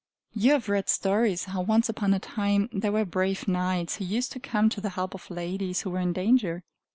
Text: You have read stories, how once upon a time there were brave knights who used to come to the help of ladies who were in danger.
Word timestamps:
You 0.33 0.53
have 0.53 0.67
read 0.67 0.89
stories, 0.89 1.43
how 1.43 1.61
once 1.61 1.87
upon 1.87 2.11
a 2.15 2.19
time 2.19 2.69
there 2.73 2.91
were 2.91 3.05
brave 3.05 3.47
knights 3.47 3.97
who 3.97 4.05
used 4.05 4.31
to 4.31 4.39
come 4.39 4.67
to 4.69 4.81
the 4.81 4.89
help 4.89 5.13
of 5.13 5.29
ladies 5.29 5.81
who 5.81 5.91
were 5.91 5.99
in 5.99 6.11
danger. 6.11 6.63